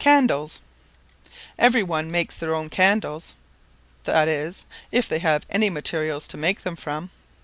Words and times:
CANDLES. 0.00 0.62
Every 1.56 1.84
one 1.84 2.10
makes 2.10 2.34
their 2.34 2.52
own 2.56 2.70
candles 2.70 3.34
(i.e. 4.04 4.52
if 4.90 5.08
they 5.08 5.20
have 5.20 5.46
any 5.48 5.70
materials 5.70 6.26
to 6.26 6.36
make 6.36 6.62
them 6.62 6.74
from). 6.74 7.10